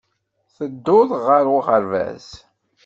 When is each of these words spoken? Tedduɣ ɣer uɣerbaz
Tedduɣ 0.55 1.09
ɣer 1.25 1.45
uɣerbaz 1.57 2.27